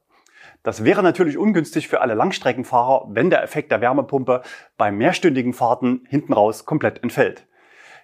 Das 0.62 0.84
wäre 0.84 1.02
natürlich 1.02 1.38
ungünstig 1.38 1.88
für 1.88 2.00
alle 2.00 2.14
Langstreckenfahrer, 2.14 3.06
wenn 3.10 3.30
der 3.30 3.42
Effekt 3.42 3.72
der 3.72 3.80
Wärmepumpe 3.80 4.42
bei 4.76 4.92
mehrstündigen 4.92 5.54
Fahrten 5.54 6.06
hinten 6.08 6.32
raus 6.32 6.64
komplett 6.64 7.02
entfällt. 7.02 7.46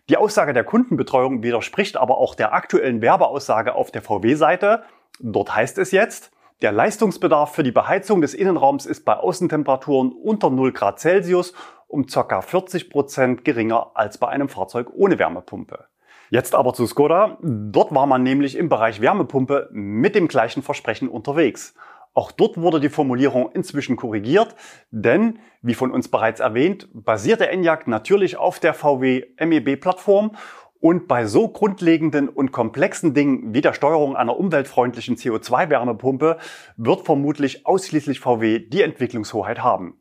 Die 0.08 0.16
Aussage 0.16 0.54
der 0.54 0.64
Kundenbetreuung 0.64 1.42
widerspricht 1.42 1.96
aber 1.96 2.18
auch 2.18 2.34
der 2.34 2.54
aktuellen 2.54 3.02
Werbeaussage 3.02 3.74
auf 3.74 3.90
der 3.90 4.02
VW-Seite. 4.02 4.82
Dort 5.20 5.54
heißt 5.54 5.78
es 5.78 5.92
jetzt, 5.92 6.32
der 6.62 6.72
Leistungsbedarf 6.72 7.54
für 7.54 7.62
die 7.62 7.70
Beheizung 7.70 8.20
des 8.20 8.34
Innenraums 8.34 8.86
ist 8.86 9.04
bei 9.04 9.14
Außentemperaturen 9.14 10.10
unter 10.10 10.50
0 10.50 10.72
Grad 10.72 10.98
Celsius 10.98 11.52
um 11.86 12.06
ca. 12.06 12.40
40 12.40 12.90
Prozent 12.90 13.44
geringer 13.44 13.92
als 13.94 14.18
bei 14.18 14.28
einem 14.28 14.48
Fahrzeug 14.48 14.88
ohne 14.92 15.18
Wärmepumpe. 15.18 15.86
Jetzt 16.30 16.54
aber 16.54 16.74
zu 16.74 16.86
Skoda. 16.86 17.38
Dort 17.42 17.94
war 17.94 18.06
man 18.06 18.22
nämlich 18.22 18.56
im 18.56 18.68
Bereich 18.68 19.00
Wärmepumpe 19.00 19.68
mit 19.72 20.14
dem 20.14 20.28
gleichen 20.28 20.62
Versprechen 20.62 21.08
unterwegs. 21.08 21.74
Auch 22.14 22.32
dort 22.32 22.56
wurde 22.60 22.80
die 22.80 22.88
Formulierung 22.88 23.52
inzwischen 23.52 23.96
korrigiert, 23.96 24.56
denn, 24.90 25.38
wie 25.62 25.74
von 25.74 25.90
uns 25.90 26.08
bereits 26.08 26.40
erwähnt, 26.40 26.88
basiert 26.92 27.40
der 27.40 27.52
Enyaq 27.52 27.86
natürlich 27.86 28.36
auf 28.36 28.58
der 28.60 28.74
VW 28.74 29.24
MEB-Plattform 29.38 30.32
und 30.80 31.08
bei 31.08 31.26
so 31.26 31.48
grundlegenden 31.48 32.28
und 32.28 32.52
komplexen 32.52 33.14
Dingen 33.14 33.52
wie 33.52 33.60
der 33.60 33.72
Steuerung 33.72 34.16
einer 34.16 34.36
umweltfreundlichen 34.36 35.16
CO2-Wärmepumpe 35.16 36.38
wird 36.76 37.04
vermutlich 37.04 37.66
ausschließlich 37.66 38.20
VW 38.20 38.60
die 38.60 38.82
Entwicklungshoheit 38.82 39.62
haben. 39.62 40.00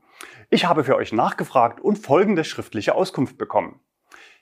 Ich 0.49 0.65
habe 0.65 0.83
für 0.83 0.95
euch 0.95 1.13
nachgefragt 1.13 1.81
und 1.81 1.97
folgende 1.97 2.43
schriftliche 2.43 2.95
Auskunft 2.95 3.37
bekommen. 3.37 3.79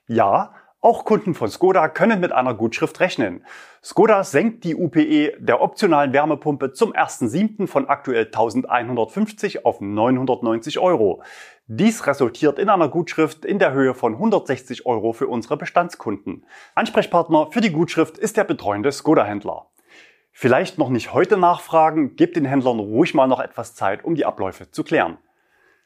Ja, 0.07 0.53
auch 0.85 1.03
Kunden 1.03 1.33
von 1.33 1.49
Skoda 1.49 1.89
können 1.89 2.19
mit 2.19 2.31
einer 2.31 2.53
Gutschrift 2.53 2.99
rechnen. 2.99 3.43
Skoda 3.83 4.23
senkt 4.23 4.63
die 4.63 4.75
UPE 4.75 5.33
der 5.39 5.59
optionalen 5.59 6.13
Wärmepumpe 6.13 6.73
zum 6.73 6.93
1.7. 6.93 7.65
von 7.65 7.89
aktuell 7.89 8.25
1150 8.25 9.65
auf 9.65 9.81
990 9.81 10.77
Euro. 10.77 11.23
Dies 11.65 12.05
resultiert 12.05 12.59
in 12.59 12.69
einer 12.69 12.87
Gutschrift 12.87 13.45
in 13.45 13.57
der 13.57 13.73
Höhe 13.73 13.95
von 13.95 14.13
160 14.13 14.85
Euro 14.85 15.11
für 15.11 15.27
unsere 15.27 15.57
Bestandskunden. 15.57 16.45
Ansprechpartner 16.75 17.47
für 17.49 17.61
die 17.61 17.71
Gutschrift 17.71 18.19
ist 18.19 18.37
der 18.37 18.43
betreuende 18.43 18.91
Skoda-Händler. 18.91 19.65
Vielleicht 20.31 20.77
noch 20.77 20.89
nicht 20.89 21.13
heute 21.15 21.37
nachfragen, 21.37 22.15
gebt 22.15 22.35
den 22.35 22.45
Händlern 22.45 22.77
ruhig 22.77 23.15
mal 23.15 23.27
noch 23.27 23.39
etwas 23.39 23.73
Zeit, 23.73 24.05
um 24.05 24.13
die 24.13 24.25
Abläufe 24.25 24.69
zu 24.69 24.83
klären. 24.83 25.17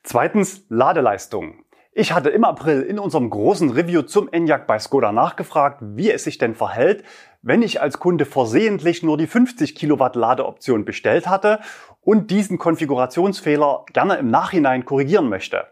Zweitens 0.04 0.66
Ladeleistung. 0.68 1.64
Ich 2.00 2.14
hatte 2.14 2.30
im 2.30 2.46
April 2.46 2.84
in 2.84 2.98
unserem 2.98 3.30
großen 3.30 3.72
Review 3.72 4.04
zum 4.04 4.32
Enyaq 4.32 4.68
bei 4.68 4.80
Skoda 4.80 5.12
nachgefragt, 5.12 5.80
wie 5.82 6.10
es 6.10 6.24
sich 6.24 6.38
denn 6.38 6.56
verhält, 6.56 7.04
wenn 7.42 7.62
ich 7.62 7.82
als 7.82 8.00
Kunde 8.00 8.24
versehentlich 8.24 9.04
nur 9.04 9.18
die 9.18 9.28
50 9.28 9.76
Kilowatt 9.76 10.16
Ladeoption 10.16 10.86
bestellt 10.86 11.28
hatte 11.28 11.60
und 12.00 12.32
diesen 12.32 12.58
Konfigurationsfehler 12.58 13.84
gerne 13.92 14.16
im 14.16 14.32
Nachhinein 14.32 14.86
korrigieren 14.86 15.28
möchte. 15.28 15.68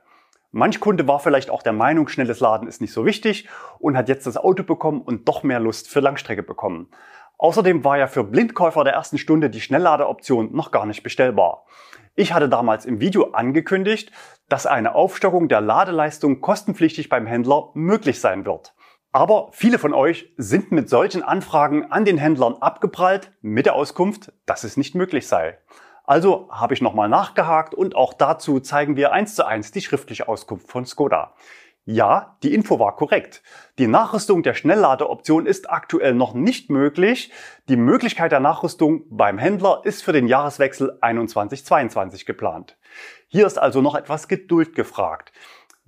Manch 0.51 0.81
Kunde 0.81 1.07
war 1.07 1.22
vielleicht 1.22 1.50
auch 1.50 1.63
der 1.63 1.72
Meinung, 1.72 2.10
schnelles 2.10 2.41
Laden 2.41 2.67
ist 2.67 2.81
nicht 2.81 2.91
so 2.91 3.05
wichtig 3.05 3.48
und 3.79 3.96
hat 3.96 4.10
jetzt 4.10 4.27
das 4.27 4.36
Auto 4.36 4.63
bekommen 4.63 5.00
und 5.00 5.29
doch 5.29 5.43
mehr 5.43 5.62
Lust 5.62 5.88
für 5.88 6.01
Langstrecke 6.01 6.43
bekommen. 6.43 6.89
Außerdem 7.38 7.86
war 7.86 8.00
ja 8.00 8.07
für 8.07 8.25
Blindkäufer 8.25 8.84
der 8.84 8.91
ersten 8.91 9.17
Stunde 9.17 9.50
die 9.50 9.62
Schnellladeoption 9.62 10.53
noch 10.53 10.72
gar 10.72 10.86
nicht 10.86 11.03
bestellbar. 11.03 11.63
Ich 12.19 12.33
hatte 12.33 12.50
damals 12.50 12.86
im 12.86 13.00
Video 13.00 13.29
angekündigt, 13.33 14.12
dass 14.50 14.65
eine 14.65 14.95
Aufstockung 14.95 15.50
der 15.50 15.62
Ladeleistung 15.62 16.41
kostenpflichtig 16.41 17.09
beim 17.09 17.27
Händler 17.27 17.69
möglich 17.75 18.19
sein 18.19 18.43
wird. 18.43 18.74
Aber 19.12 19.50
viele 19.51 19.77
von 19.77 19.93
euch 19.93 20.33
sind 20.36 20.71
mit 20.71 20.89
solchen 20.89 21.21
Anfragen 21.21 21.91
an 21.91 22.05
den 22.05 22.17
Händlern 22.17 22.55
abgeprallt 22.55 23.33
mit 23.41 23.67
der 23.67 23.75
Auskunft, 23.75 24.33
dass 24.47 24.63
es 24.63 24.77
nicht 24.77 24.95
möglich 24.95 25.27
sei. 25.27 25.59
Also 26.05 26.50
habe 26.50 26.74
ich 26.74 26.81
nochmal 26.81 27.07
nachgehakt 27.07 27.75
und 27.75 27.95
auch 27.95 28.15
dazu 28.15 28.59
zeigen 28.62 28.95
wir 28.95 29.12
eins 29.12 29.36
zu 29.36 29.45
eins 29.45 29.71
die 29.71 29.81
schriftliche 29.81 30.27
Auskunft 30.27 30.71
von 30.71 30.88
Skoda. 30.88 31.36
Ja, 31.89 32.36
die 32.44 32.53
Info 32.53 32.79
war 32.79 32.98
korrekt. 32.98 33.41
Die 33.77 33.88
Nachrüstung 33.88 34.44
der 34.44 34.53
Schnellladeoption 34.53 35.46
ist 35.46 35.70
aktuell 35.70 36.13
noch 36.13 36.34
nicht 36.34 36.70
möglich. 36.70 37.32
Die 37.70 37.77
Möglichkeit 37.77 38.34
der 38.34 38.41
Nachrüstung 38.41 39.06
beim 39.10 39.38
Händler 39.38 39.84
ist 39.86 40.03
für 40.03 40.12
den 40.12 40.27
Jahreswechsel 40.27 41.00
21-22 41.00 42.25
geplant. 42.25 42.77
Hier 43.29 43.48
ist 43.48 43.58
also 43.58 43.79
noch 43.79 43.96
etwas 43.96 44.27
Geduld 44.27 44.75
gefragt. 44.75 45.32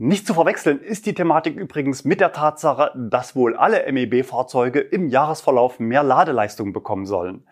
Nicht 0.01 0.25
zu 0.25 0.33
verwechseln 0.33 0.79
ist 0.79 1.07
die 1.07 1.13
Thematik 1.13 1.57
übrigens 1.57 2.05
mit 2.05 2.21
der 2.21 2.31
Tatsache, 2.31 2.93
dass 2.95 3.35
wohl 3.35 3.57
alle 3.57 3.85
MEB-Fahrzeuge 3.91 4.79
im 4.79 5.09
Jahresverlauf 5.09 5.77
mehr 5.81 6.03
Ladeleistung 6.03 6.71
bekommen 6.71 7.05
sollen. 7.05 7.45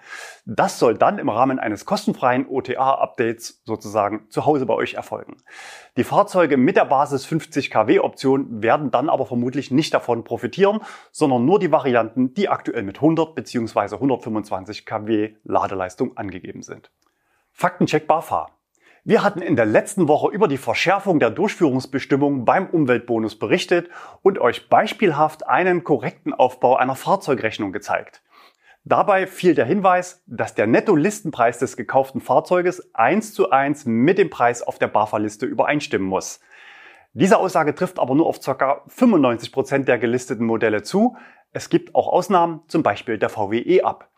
Das 0.45 0.79
soll 0.79 0.97
dann 0.97 1.19
im 1.19 1.27
Rahmen 1.27 1.59
eines 1.59 1.83
kostenfreien 1.83 2.47
OTA-Updates 2.47 3.63
sozusagen 3.65 4.27
zu 4.29 4.45
Hause 4.45 4.65
bei 4.65 4.75
euch 4.75 4.93
erfolgen. 4.93 5.35
Die 5.97 6.05
Fahrzeuge 6.05 6.55
mit 6.55 6.77
der 6.77 6.85
Basis 6.85 7.25
50 7.25 7.69
kW 7.69 7.99
Option 7.99 8.63
werden 8.63 8.91
dann 8.91 9.09
aber 9.09 9.25
vermutlich 9.25 9.69
nicht 9.69 9.93
davon 9.93 10.23
profitieren, 10.23 10.79
sondern 11.11 11.43
nur 11.43 11.59
die 11.59 11.73
Varianten, 11.73 12.33
die 12.33 12.47
aktuell 12.47 12.83
mit 12.83 12.95
100 12.95 13.35
bzw. 13.35 13.95
125 13.95 14.85
kW 14.85 15.35
Ladeleistung 15.43 16.15
angegeben 16.15 16.61
sind. 16.61 16.91
Faktencheck 17.51 18.07
BAFA. 18.07 18.56
Wir 19.07 19.23
hatten 19.23 19.41
in 19.41 19.55
der 19.55 19.65
letzten 19.65 20.09
Woche 20.09 20.35
über 20.35 20.49
die 20.49 20.57
Verschärfung 20.57 21.17
der 21.21 21.29
Durchführungsbestimmungen 21.29 22.43
beim 22.43 22.67
Umweltbonus 22.67 23.39
berichtet 23.39 23.89
und 24.21 24.37
euch 24.37 24.67
beispielhaft 24.67 25.47
einen 25.47 25.85
korrekten 25.85 26.33
Aufbau 26.33 26.75
einer 26.75 26.95
Fahrzeugrechnung 26.95 27.71
gezeigt. 27.71 28.21
Dabei 28.83 29.25
fiel 29.25 29.55
der 29.55 29.63
Hinweis, 29.63 30.25
dass 30.27 30.55
der 30.55 30.67
Netto-Listenpreis 30.67 31.57
des 31.57 31.77
gekauften 31.77 32.19
Fahrzeuges 32.19 32.93
eins 32.93 33.33
zu 33.33 33.49
eins 33.49 33.85
mit 33.85 34.17
dem 34.17 34.29
Preis 34.29 34.61
auf 34.61 34.77
der 34.77 34.89
BAFA-Liste 34.89 35.45
übereinstimmen 35.45 36.09
muss. 36.09 36.41
Diese 37.13 37.37
Aussage 37.37 37.75
trifft 37.75 37.99
aber 37.99 38.13
nur 38.13 38.25
auf 38.25 38.41
ca. 38.41 38.81
95 38.87 39.53
Prozent 39.53 39.87
der 39.87 39.99
gelisteten 39.99 40.45
Modelle 40.45 40.83
zu. 40.83 41.15
Es 41.53 41.69
gibt 41.69 41.95
auch 41.95 42.09
Ausnahmen, 42.09 42.59
zum 42.67 42.83
Beispiel 42.83 43.17
der 43.17 43.29
VW 43.29 43.57
E-Up. 43.59 44.09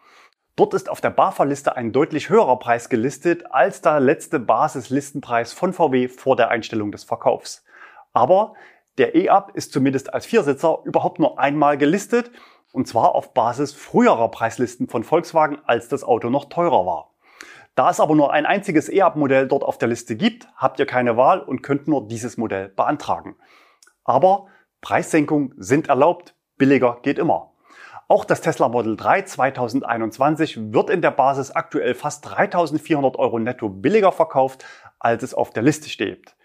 Dort 0.59 0.73
ist 0.73 0.89
auf 0.89 0.99
der 0.99 1.11
BAFA-Liste 1.11 1.77
ein 1.77 1.93
deutlich 1.93 2.27
höherer 2.27 2.59
Preis 2.59 2.89
gelistet 2.89 3.49
als 3.49 3.79
der 3.79 4.01
letzte 4.01 4.41
Basislistenpreis 4.41 5.53
von 5.53 5.71
VW 5.71 6.09
vor 6.09 6.35
der 6.35 6.49
Einstellung 6.49 6.91
des 6.91 7.05
Verkaufs. 7.05 7.63
Aber 8.11 8.55
der 8.97 9.15
E-Up 9.15 9.51
ist 9.53 9.71
zumindest 9.71 10.13
als 10.13 10.25
Viersitzer 10.25 10.79
überhaupt 10.83 11.17
nur 11.17 11.39
einmal 11.39 11.77
gelistet 11.77 12.29
und 12.73 12.89
zwar 12.89 13.15
auf 13.15 13.33
Basis 13.33 13.71
früherer 13.71 14.27
Preislisten 14.31 14.89
von 14.89 15.05
Volkswagen, 15.05 15.59
als 15.63 15.87
das 15.87 16.03
Auto 16.03 16.29
noch 16.29 16.49
teurer 16.49 16.85
war. 16.85 17.13
Da 17.75 17.89
es 17.89 18.01
aber 18.01 18.15
nur 18.15 18.33
ein 18.33 18.45
einziges 18.45 18.89
E-Up-Modell 18.89 19.47
dort 19.47 19.63
auf 19.63 19.77
der 19.77 19.87
Liste 19.87 20.17
gibt, 20.17 20.49
habt 20.57 20.77
ihr 20.77 20.85
keine 20.85 21.15
Wahl 21.15 21.39
und 21.39 21.61
könnt 21.61 21.87
nur 21.87 22.05
dieses 22.05 22.35
Modell 22.35 22.67
beantragen. 22.67 23.37
Aber 24.03 24.47
Preissenkungen 24.81 25.53
sind 25.55 25.87
erlaubt, 25.87 26.35
billiger 26.57 26.97
geht 27.01 27.17
immer. 27.17 27.48
Auch 28.11 28.25
das 28.25 28.41
Tesla 28.41 28.69
Model 28.69 28.97
3 28.97 29.21
2021 29.21 30.73
wird 30.73 30.89
in 30.89 31.03
der 31.03 31.11
Basis 31.11 31.51
aktuell 31.51 31.93
fast 31.93 32.27
3400 32.27 33.15
Euro 33.19 33.37
netto 33.37 33.69
billiger 33.69 34.11
verkauft, 34.11 34.65
als 34.97 35.21
es 35.21 35.35
auf 35.35 35.51
der 35.51 35.61
Liste 35.61 35.89
steht. 35.89 36.35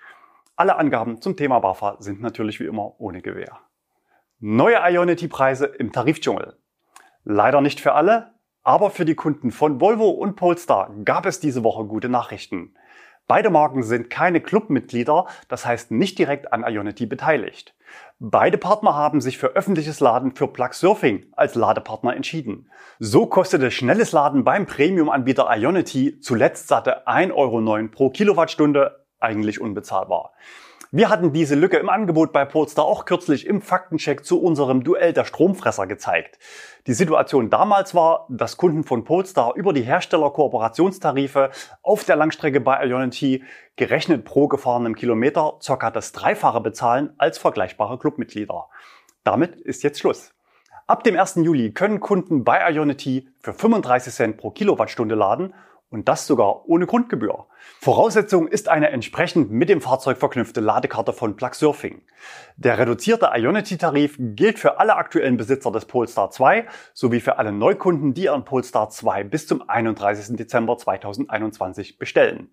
Alle 0.57 0.77
Angaben 0.77 1.23
zum 1.23 1.39
Thema 1.39 1.61
BAFA 1.61 1.97
sind 2.01 2.21
natürlich 2.21 2.61
wie 2.61 2.67
immer 2.67 3.01
ohne 3.01 3.23
Gewähr. 3.23 3.61
Neue 4.41 4.77
Ionity-Preise 4.77 5.65
im 5.65 5.91
Tarifdschungel. 5.91 6.59
Leider 7.25 7.63
nicht 7.63 7.81
für 7.81 7.95
alle, 7.95 8.35
aber 8.63 8.91
für 8.91 9.07
die 9.07 9.15
Kunden 9.15 9.51
von 9.51 9.81
Volvo 9.81 10.11
und 10.11 10.37
Polestar 10.37 10.95
gab 11.07 11.25
es 11.25 11.41
diese 11.41 11.65
Woche 11.65 11.87
gute 11.87 12.11
Nachrichten. 12.11 12.75
Beide 13.27 13.49
Marken 13.49 13.83
sind 13.83 14.11
keine 14.11 14.43
Clubmitglieder, 14.43 15.29
das 15.49 15.65
heißt 15.65 15.93
nicht 15.93 16.19
direkt 16.19 16.53
an 16.53 16.63
Ionity 16.63 17.07
beteiligt. 17.07 17.75
Beide 18.21 18.59
Partner 18.59 18.95
haben 18.95 19.21
sich 19.21 19.39
für 19.39 19.49
öffentliches 19.49 19.99
Laden 19.99 20.37
für 20.37 20.47
Plug 20.47 20.73
Surfing 20.73 21.27
als 21.33 21.57
Ladepartner 21.57 22.15
entschieden. 22.15 22.71
So 23.01 23.27
kostete 23.27 23.73
schnelles 23.73 24.13
Laden 24.13 24.45
beim 24.45 24.67
Premium-Anbieter 24.67 25.49
Ionity 25.51 26.21
zuletzt 26.21 26.69
satte 26.69 27.09
1,09 27.09 27.35
Euro 27.35 27.89
pro 27.89 28.11
Kilowattstunde, 28.11 29.05
eigentlich 29.19 29.61
unbezahlbar. 29.61 30.33
Wir 30.97 31.09
hatten 31.09 31.33
diese 31.33 31.57
Lücke 31.57 31.77
im 31.79 31.89
Angebot 31.89 32.33
bei 32.33 32.45
Polestar 32.45 32.85
auch 32.85 33.05
kürzlich 33.05 33.49
im 33.49 33.61
Faktencheck 33.61 34.25
zu 34.25 34.41
unserem 34.41 34.85
Duell 34.85 35.13
der 35.13 35.25
Stromfresser 35.25 35.89
gezeigt. 35.89 36.39
Die 36.87 36.93
Situation 36.93 37.51
damals 37.51 37.97
war, 37.97 38.29
dass 38.31 38.57
Kunden 38.57 38.85
von 38.85 39.03
Polestar 39.03 39.57
über 39.57 39.73
die 39.73 39.83
Herstellerkooperationstarife 39.83 41.51
auf 41.83 42.05
der 42.05 42.15
Langstrecke 42.15 42.61
bei 42.61 42.87
Ionity 42.87 43.43
gerechnet 43.75 44.25
pro 44.25 44.47
gefahrenem 44.47 44.95
Kilometer 44.95 45.59
ca. 45.67 45.91
das 45.91 46.13
Dreifache 46.13 46.61
bezahlen 46.61 47.13
als 47.19 47.39
vergleichbare 47.39 47.99
Clubmitglieder. 47.99 48.69
Damit 49.25 49.57
ist 49.57 49.83
jetzt 49.83 49.99
Schluss. 49.99 50.33
Ab 50.87 51.03
dem 51.03 51.19
1. 51.19 51.41
Juli 51.43 51.73
können 51.73 51.99
Kunden 51.99 52.45
bei 52.45 52.71
Ionity 52.71 53.29
für 53.41 53.53
35 53.53 54.15
Cent 54.15 54.37
pro 54.37 54.53
Kilowattstunde 54.53 55.17
laden 55.17 55.55
Und 55.95 56.09
das 56.09 56.27
sogar 56.27 56.69
ohne 56.69 56.87
Grundgebühr. 56.87 57.47
Voraussetzung 57.79 58.49
ist 58.49 58.69
eine 58.69 58.91
entsprechend 58.91 59.53
mit 59.53 59.69
dem 59.69 59.81
Fahrzeug 59.81 60.19
verknüpfte 60.19 60.61
Ladekarte 60.61 61.13
von 61.13 61.37
Plug 61.37 61.55
Surfing. 61.55 62.03
Der 62.57 62.79
reduzierte 62.79 63.31
Ionity-Tarif 63.33 64.17
gilt 64.19 64.59
für 64.59 64.81
alle 64.81 64.97
aktuellen 64.97 65.37
Besitzer 65.37 65.71
des 65.71 65.85
Polestar 65.85 66.33
2 66.33 66.67
sowie 66.95 67.21
für 67.21 67.39
alle 67.39 67.53
Neukunden, 67.53 68.13
die 68.13 68.25
ihren 68.25 68.45
Polestar 68.45 68.91
2 68.91 69.23
bis 69.23 69.47
zum 69.47 69.69
31. 69.69 70.37
Dezember 70.37 70.77
2021 70.77 71.97
bestellen. 71.97 72.51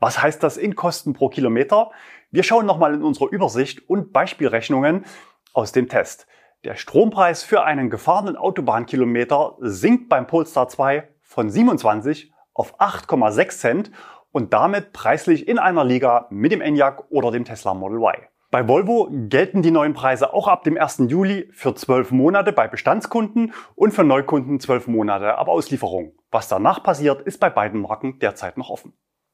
Was 0.00 0.20
heißt 0.20 0.42
das 0.42 0.56
in 0.56 0.74
Kosten 0.74 1.12
pro 1.12 1.28
Kilometer? 1.28 1.92
Wir 2.32 2.42
schauen 2.42 2.66
nochmal 2.66 2.94
in 2.94 3.04
unserer 3.04 3.30
Übersicht 3.30 3.88
und 3.88 4.12
Beispielrechnungen 4.12 5.04
aus 5.52 5.70
dem 5.70 5.88
Test. 5.88 6.26
Der 6.64 6.74
Strompreis 6.74 7.44
für 7.44 7.62
einen 7.62 7.90
gefahrenen 7.90 8.34
Autobahnkilometer 8.34 9.54
sinkt 9.60 10.08
beim 10.08 10.26
Polestar 10.26 10.66
2 10.66 11.06
von 11.22 11.48
27 11.48 12.31
auf 12.54 12.80
8,6 12.80 13.58
Cent 13.58 13.90
und 14.30 14.52
damit 14.52 14.92
preislich 14.92 15.46
in 15.48 15.58
einer 15.58 15.84
Liga 15.84 16.26
mit 16.30 16.52
dem 16.52 16.60
Enyaq 16.60 17.04
oder 17.10 17.30
dem 17.30 17.44
Tesla 17.44 17.74
Model 17.74 17.98
Y. 17.98 18.26
Bei 18.50 18.68
Volvo 18.68 19.08
gelten 19.10 19.62
die 19.62 19.70
neuen 19.70 19.94
Preise 19.94 20.34
auch 20.34 20.46
ab 20.46 20.62
dem 20.64 20.76
1. 20.76 21.04
Juli 21.08 21.48
für 21.52 21.74
12 21.74 22.10
Monate 22.10 22.52
bei 22.52 22.68
Bestandskunden 22.68 23.54
und 23.74 23.92
für 23.94 24.04
Neukunden 24.04 24.60
12 24.60 24.88
Monate 24.88 25.38
ab 25.38 25.48
Auslieferung. 25.48 26.12
Was 26.30 26.48
danach 26.48 26.82
passiert, 26.82 27.22
ist 27.22 27.40
bei 27.40 27.48
beiden 27.48 27.80
Marken 27.80 28.18
derzeit 28.18 28.58
noch 28.58 28.68
offen. 28.68 28.92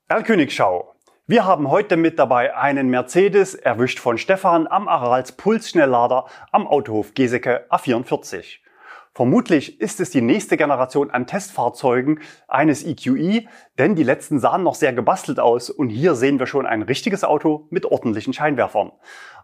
Herr 0.08 0.22
wir 1.30 1.44
haben 1.44 1.68
heute 1.68 1.98
mit 1.98 2.18
dabei 2.18 2.56
einen 2.56 2.88
Mercedes, 2.88 3.54
erwischt 3.54 3.98
von 3.98 4.16
Stefan 4.16 4.66
am 4.66 4.88
Arals 4.88 5.32
Pulsschnelllader 5.32 6.24
am 6.52 6.66
Autohof 6.66 7.12
Geseke 7.12 7.66
A44. 7.70 8.60
Vermutlich 9.18 9.80
ist 9.80 9.98
es 9.98 10.10
die 10.10 10.20
nächste 10.20 10.56
Generation 10.56 11.10
an 11.10 11.26
Testfahrzeugen 11.26 12.20
eines 12.46 12.86
EQE, 12.86 13.48
denn 13.76 13.96
die 13.96 14.04
letzten 14.04 14.38
sahen 14.38 14.62
noch 14.62 14.76
sehr 14.76 14.92
gebastelt 14.92 15.40
aus 15.40 15.70
und 15.70 15.88
hier 15.88 16.14
sehen 16.14 16.38
wir 16.38 16.46
schon 16.46 16.66
ein 16.66 16.82
richtiges 16.82 17.24
Auto 17.24 17.66
mit 17.70 17.84
ordentlichen 17.84 18.32
Scheinwerfern. 18.32 18.92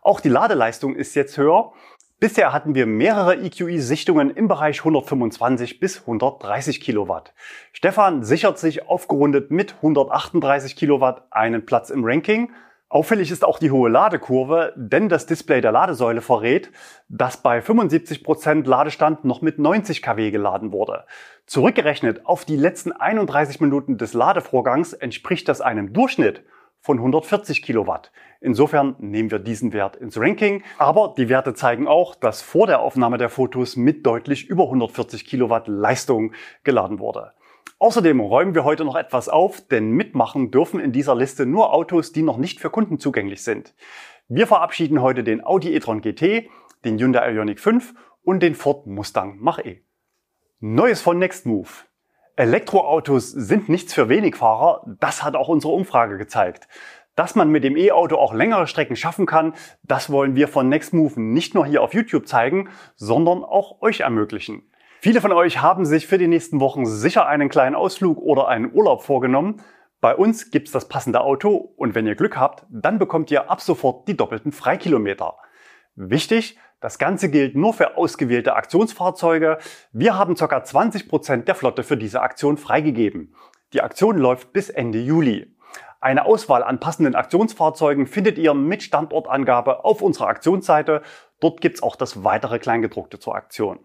Auch 0.00 0.20
die 0.20 0.28
Ladeleistung 0.28 0.94
ist 0.94 1.16
jetzt 1.16 1.36
höher. 1.38 1.72
Bisher 2.20 2.52
hatten 2.52 2.76
wir 2.76 2.86
mehrere 2.86 3.34
EQE-Sichtungen 3.34 4.30
im 4.30 4.46
Bereich 4.46 4.78
125 4.78 5.80
bis 5.80 6.02
130 6.02 6.80
Kilowatt. 6.80 7.34
Stefan 7.72 8.22
sichert 8.22 8.60
sich 8.60 8.86
aufgerundet 8.86 9.50
mit 9.50 9.74
138 9.74 10.76
Kilowatt 10.76 11.26
einen 11.32 11.66
Platz 11.66 11.90
im 11.90 12.04
Ranking. 12.04 12.52
Auffällig 12.88 13.30
ist 13.30 13.44
auch 13.44 13.58
die 13.58 13.70
hohe 13.70 13.90
Ladekurve, 13.90 14.72
denn 14.76 15.08
das 15.08 15.26
Display 15.26 15.60
der 15.60 15.72
Ladesäule 15.72 16.20
verrät, 16.20 16.70
dass 17.08 17.38
bei 17.38 17.60
75 17.60 18.22
Prozent 18.22 18.66
Ladestand 18.66 19.24
noch 19.24 19.42
mit 19.42 19.58
90 19.58 20.02
kW 20.02 20.30
geladen 20.30 20.70
wurde. 20.70 21.04
Zurückgerechnet 21.46 22.24
auf 22.26 22.44
die 22.44 22.56
letzten 22.56 22.92
31 22.92 23.60
Minuten 23.60 23.98
des 23.98 24.12
Ladevorgangs 24.12 24.92
entspricht 24.92 25.48
das 25.48 25.60
einem 25.60 25.92
Durchschnitt 25.92 26.44
von 26.84 26.98
140 26.98 27.62
Kilowatt. 27.62 28.12
Insofern 28.42 28.94
nehmen 28.98 29.30
wir 29.30 29.38
diesen 29.38 29.72
Wert 29.72 29.96
ins 29.96 30.18
Ranking. 30.18 30.62
Aber 30.76 31.14
die 31.16 31.30
Werte 31.30 31.54
zeigen 31.54 31.88
auch, 31.88 32.14
dass 32.14 32.42
vor 32.42 32.66
der 32.66 32.80
Aufnahme 32.80 33.16
der 33.16 33.30
Fotos 33.30 33.74
mit 33.74 34.04
deutlich 34.04 34.50
über 34.50 34.64
140 34.64 35.24
Kilowatt 35.24 35.66
Leistung 35.66 36.32
geladen 36.62 36.98
wurde. 36.98 37.32
Außerdem 37.78 38.20
räumen 38.20 38.54
wir 38.54 38.64
heute 38.64 38.84
noch 38.84 38.94
etwas 38.94 39.28
auf, 39.28 39.60
denn 39.66 39.90
mitmachen 39.90 40.50
dürfen 40.50 40.80
in 40.80 40.92
dieser 40.92 41.14
Liste 41.14 41.44
nur 41.44 41.72
Autos, 41.72 42.12
die 42.12 42.22
noch 42.22 42.38
nicht 42.38 42.60
für 42.60 42.70
Kunden 42.70 42.98
zugänglich 42.98 43.42
sind. 43.42 43.74
Wir 44.28 44.46
verabschieden 44.46 45.02
heute 45.02 45.24
den 45.24 45.44
Audi 45.44 45.74
e-tron 45.74 46.00
GT, 46.00 46.48
den 46.84 46.98
Hyundai 46.98 47.32
Ioniq 47.32 47.60
5 47.60 47.94
und 48.22 48.42
den 48.42 48.54
Ford 48.54 48.86
Mustang 48.86 49.38
Mach-E. 49.40 49.82
Neues 50.60 51.02
von 51.02 51.18
Nextmove. 51.18 51.84
Elektroautos 52.36 53.30
sind 53.30 53.68
nichts 53.68 53.92
für 53.92 54.08
Wenigfahrer, 54.08 54.84
das 54.98 55.22
hat 55.22 55.36
auch 55.36 55.48
unsere 55.48 55.72
Umfrage 55.72 56.16
gezeigt. 56.16 56.68
Dass 57.16 57.34
man 57.34 57.50
mit 57.50 57.62
dem 57.62 57.76
E-Auto 57.76 58.16
auch 58.16 58.34
längere 58.34 58.66
Strecken 58.66 58.96
schaffen 58.96 59.26
kann, 59.26 59.54
das 59.82 60.10
wollen 60.10 60.34
wir 60.34 60.48
von 60.48 60.68
Nextmove 60.68 61.20
nicht 61.20 61.54
nur 61.54 61.66
hier 61.66 61.82
auf 61.82 61.94
YouTube 61.94 62.26
zeigen, 62.26 62.70
sondern 62.96 63.44
auch 63.44 63.82
euch 63.82 64.00
ermöglichen. 64.00 64.62
Viele 65.04 65.20
von 65.20 65.32
euch 65.32 65.60
haben 65.60 65.84
sich 65.84 66.06
für 66.06 66.16
die 66.16 66.28
nächsten 66.28 66.60
Wochen 66.60 66.86
sicher 66.86 67.26
einen 67.26 67.50
kleinen 67.50 67.76
Ausflug 67.76 68.16
oder 68.22 68.48
einen 68.48 68.72
Urlaub 68.72 69.02
vorgenommen. 69.02 69.60
Bei 70.00 70.16
uns 70.16 70.50
gibt's 70.50 70.72
das 70.72 70.88
passende 70.88 71.20
Auto 71.20 71.74
und 71.76 71.94
wenn 71.94 72.06
ihr 72.06 72.14
Glück 72.14 72.38
habt, 72.38 72.64
dann 72.70 72.98
bekommt 72.98 73.30
ihr 73.30 73.50
ab 73.50 73.60
sofort 73.60 74.08
die 74.08 74.16
doppelten 74.16 74.50
Freikilometer. 74.50 75.34
Wichtig, 75.94 76.58
das 76.80 76.98
Ganze 76.98 77.30
gilt 77.30 77.54
nur 77.54 77.74
für 77.74 77.98
ausgewählte 77.98 78.56
Aktionsfahrzeuge. 78.56 79.58
Wir 79.92 80.16
haben 80.16 80.36
ca. 80.36 80.64
20 80.64 81.06
Prozent 81.06 81.48
der 81.48 81.54
Flotte 81.54 81.82
für 81.82 81.98
diese 81.98 82.22
Aktion 82.22 82.56
freigegeben. 82.56 83.34
Die 83.74 83.82
Aktion 83.82 84.16
läuft 84.16 84.54
bis 84.54 84.70
Ende 84.70 85.00
Juli. 85.00 85.54
Eine 86.00 86.24
Auswahl 86.24 86.64
an 86.64 86.80
passenden 86.80 87.14
Aktionsfahrzeugen 87.14 88.06
findet 88.06 88.38
ihr 88.38 88.54
mit 88.54 88.82
Standortangabe 88.82 89.84
auf 89.84 90.00
unserer 90.00 90.28
Aktionsseite. 90.28 91.02
Dort 91.40 91.60
gibt's 91.60 91.82
auch 91.82 91.96
das 91.96 92.24
weitere 92.24 92.58
Kleingedruckte 92.58 93.18
zur 93.18 93.34
Aktion. 93.34 93.80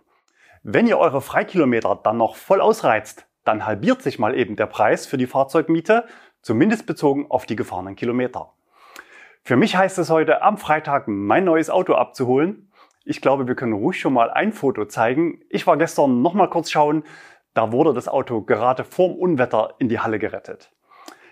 Wenn 0.71 0.85
ihr 0.85 0.99
eure 0.99 1.19
Freikilometer 1.19 1.99
dann 2.03 2.17
noch 2.17 2.35
voll 2.35 2.61
ausreizt, 2.61 3.25
dann 3.43 3.65
halbiert 3.65 4.03
sich 4.03 4.19
mal 4.19 4.37
eben 4.37 4.55
der 4.55 4.67
Preis 4.67 5.07
für 5.07 5.17
die 5.17 5.25
Fahrzeugmiete, 5.25 6.05
zumindest 6.43 6.85
bezogen 6.85 7.25
auf 7.31 7.47
die 7.47 7.55
gefahrenen 7.55 7.95
Kilometer. 7.95 8.53
Für 9.41 9.55
mich 9.55 9.75
heißt 9.75 9.97
es 9.97 10.11
heute 10.11 10.43
am 10.43 10.59
Freitag 10.59 11.07
mein 11.07 11.43
neues 11.43 11.71
Auto 11.71 11.95
abzuholen. 11.95 12.71
Ich 13.03 13.19
glaube, 13.19 13.47
wir 13.47 13.55
können 13.55 13.73
ruhig 13.73 13.99
schon 13.99 14.13
mal 14.13 14.29
ein 14.29 14.53
Foto 14.53 14.85
zeigen. 14.85 15.41
Ich 15.49 15.65
war 15.65 15.75
gestern 15.75 16.21
noch 16.21 16.35
mal 16.35 16.51
kurz 16.51 16.69
schauen. 16.69 17.03
Da 17.55 17.71
wurde 17.71 17.95
das 17.95 18.07
Auto 18.07 18.43
gerade 18.43 18.83
vorm 18.83 19.13
Unwetter 19.13 19.73
in 19.79 19.89
die 19.89 19.99
Halle 19.99 20.19
gerettet. 20.19 20.71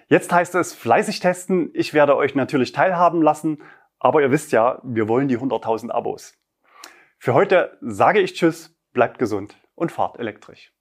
Jetzt 0.08 0.34
heißt 0.34 0.56
es 0.56 0.73
fleißig 0.73 1.19
testen. 1.19 1.69
Ich 1.76 1.93
werde 1.93 2.17
euch 2.17 2.34
natürlich 2.34 2.71
teilhaben 2.71 3.21
lassen. 3.21 3.62
Aber 4.00 4.19
ihr 4.23 4.32
wisst 4.32 4.52
ja, 4.52 4.82
wir 4.82 5.08
wollen 5.08 5.28
die 5.28 5.38
100.000 5.38 5.91
Abos. 5.91 6.34
Für 7.19 7.36
heute 7.36 7.78
sage 7.82 8.19
ich 8.19 8.34
Tschüss, 8.34 8.76
bleibt 8.93 9.19
gesund 9.19 9.58
und 9.76 9.91
fahrt 9.91 10.19
elektrisch. 10.19 10.71